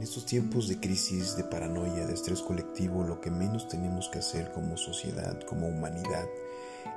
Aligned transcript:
En 0.00 0.04
estos 0.04 0.24
tiempos 0.24 0.66
de 0.66 0.80
crisis, 0.80 1.36
de 1.36 1.44
paranoia, 1.44 2.06
de 2.06 2.14
estrés 2.14 2.40
colectivo, 2.40 3.04
lo 3.04 3.20
que 3.20 3.30
menos 3.30 3.68
tenemos 3.68 4.08
que 4.08 4.20
hacer 4.20 4.50
como 4.50 4.78
sociedad, 4.78 5.38
como 5.42 5.68
humanidad, 5.68 6.24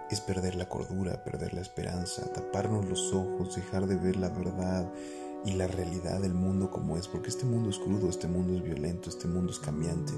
es 0.10 0.22
perder 0.22 0.56
la 0.56 0.70
cordura, 0.70 1.22
perder 1.22 1.54
la 1.54 1.60
esperanza, 1.60 2.32
taparnos 2.32 2.86
los 2.86 3.12
ojos, 3.12 3.58
dejar 3.58 3.88
de 3.88 3.98
ver 3.98 4.16
la 4.16 4.30
verdad 4.30 4.90
y 5.44 5.52
la 5.52 5.68
realidad 5.68 6.22
del 6.22 6.34
mundo 6.34 6.72
como 6.72 6.96
es, 6.96 7.10
porque 7.10 7.28
este 7.28 7.44
mundo 7.44 7.72
es 7.72 7.78
crudo, 7.78 8.08
este 8.08 8.30
mundo 8.30 8.54
es 8.56 8.64
violento, 8.64 9.10
este 9.10 9.28
mundo 9.28 9.52
es 9.52 9.60
cambiante 9.60 10.14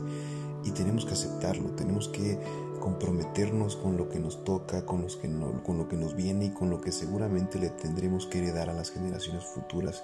y 0.63 0.69
tenemos 0.69 1.07
que 1.07 1.13
aceptarlo, 1.13 1.71
tenemos 1.71 2.07
que 2.09 2.39
comprometernos 2.79 3.77
con 3.77 3.97
lo 3.97 4.09
que 4.09 4.19
nos 4.19 4.43
toca, 4.43 4.85
con, 4.85 5.07
que 5.07 5.31
con 5.63 5.79
lo 5.79 5.87
que 5.87 5.97
nos 5.97 6.15
viene 6.15 6.45
y 6.45 6.49
con 6.51 6.69
lo 6.69 6.81
que 6.81 6.91
seguramente 6.91 7.57
le 7.57 7.71
tendremos 7.71 8.27
que 8.27 8.37
heredar 8.37 8.69
a 8.69 8.73
las 8.73 8.91
generaciones 8.91 9.43
futuras. 9.43 10.03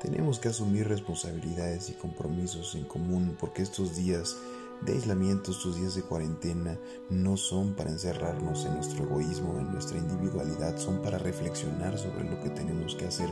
Tenemos 0.00 0.38
que 0.38 0.48
asumir 0.48 0.88
responsabilidades 0.88 1.88
y 1.88 1.94
compromisos 1.94 2.74
en 2.74 2.84
común 2.84 3.36
porque 3.40 3.62
estos 3.62 3.96
días 3.96 4.36
de 4.82 4.92
aislamiento, 4.92 5.52
estos 5.52 5.76
días 5.76 5.94
de 5.94 6.02
cuarentena, 6.02 6.78
no 7.08 7.38
son 7.38 7.74
para 7.74 7.90
encerrarnos 7.90 8.66
en 8.66 8.74
nuestro 8.74 9.04
egoísmo, 9.04 9.58
en 9.58 9.72
nuestra 9.72 9.96
individualidad, 9.96 10.76
son 10.76 11.00
para 11.00 11.16
reflexionar 11.16 11.98
sobre 11.98 12.28
lo 12.28 12.38
que 12.42 12.50
tenemos 12.50 12.94
que 12.94 13.06
hacer 13.06 13.30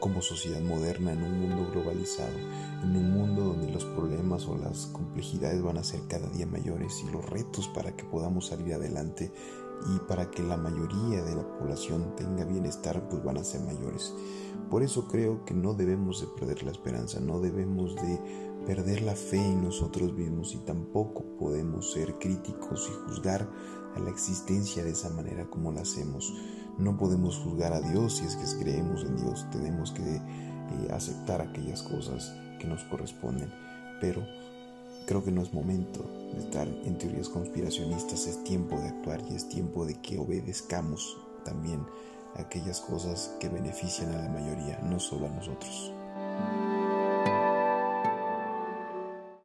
como 0.00 0.20
sociedad 0.20 0.60
moderna 0.62 1.12
en 1.12 1.22
un 1.22 1.40
mundo 1.40 1.70
globalizado, 1.70 2.36
en 2.82 2.96
un 2.96 3.12
mundo 3.12 3.44
donde 3.44 3.70
los 3.70 3.84
problemas 3.84 4.46
o 4.46 4.56
las 4.56 4.86
complejidades 4.86 5.62
van 5.62 5.78
a 5.78 5.84
ser 5.84 6.00
cada 6.08 6.28
día 6.30 6.46
mayores 6.46 7.04
y 7.06 7.12
los 7.12 7.24
retos 7.24 7.68
para 7.68 7.94
que 7.94 8.02
podamos 8.02 8.46
salir 8.46 8.74
adelante 8.74 9.30
y 9.86 9.98
para 10.00 10.30
que 10.30 10.42
la 10.42 10.56
mayoría 10.56 11.22
de 11.22 11.34
la 11.34 11.46
población 11.58 12.14
tenga 12.16 12.44
bienestar 12.44 13.08
pues 13.08 13.22
van 13.22 13.38
a 13.38 13.44
ser 13.44 13.60
mayores. 13.62 14.14
Por 14.70 14.82
eso 14.82 15.08
creo 15.08 15.44
que 15.44 15.54
no 15.54 15.74
debemos 15.74 16.20
de 16.20 16.26
perder 16.28 16.62
la 16.62 16.70
esperanza, 16.70 17.20
no 17.20 17.40
debemos 17.40 17.94
de 17.96 18.18
perder 18.66 19.02
la 19.02 19.14
fe 19.14 19.44
en 19.44 19.64
nosotros 19.64 20.12
mismos 20.12 20.54
y 20.54 20.58
tampoco 20.58 21.24
podemos 21.38 21.92
ser 21.92 22.18
críticos 22.18 22.88
y 22.90 23.08
juzgar 23.08 23.48
a 23.94 24.00
la 24.00 24.10
existencia 24.10 24.84
de 24.84 24.90
esa 24.90 25.10
manera 25.10 25.48
como 25.50 25.72
la 25.72 25.82
hacemos. 25.82 26.32
No 26.78 26.96
podemos 26.96 27.38
juzgar 27.38 27.72
a 27.72 27.80
Dios 27.80 28.16
si 28.16 28.24
es 28.24 28.36
que 28.36 28.64
creemos 28.64 29.04
en 29.04 29.16
Dios, 29.16 29.46
tenemos 29.50 29.90
que 29.90 30.16
eh, 30.16 30.22
aceptar 30.90 31.40
aquellas 31.40 31.82
cosas 31.82 32.32
que 32.58 32.66
nos 32.66 32.82
corresponden, 32.84 33.52
pero 34.00 34.24
creo 35.06 35.24
que 35.24 35.30
no 35.30 35.42
es 35.42 35.52
momento 35.52 36.04
de 36.32 36.40
estar 36.40 36.66
en 36.66 36.98
teorías 36.98 37.28
conspiracionistas, 37.28 38.26
es 38.26 38.42
tiempo 38.44 38.78
de 38.78 38.88
actuar 38.88 39.20
y 39.30 39.34
es 39.34 39.48
tiempo 39.48 39.84
de 39.84 39.94
que 40.00 40.18
obedezcamos 40.18 41.18
también 41.44 41.84
aquellas 42.36 42.80
cosas 42.80 43.36
que 43.40 43.48
benefician 43.48 44.12
a 44.12 44.22
la 44.22 44.28
mayoría, 44.28 44.78
no 44.82 44.98
solo 44.98 45.26
a 45.26 45.30
nosotros. 45.30 45.92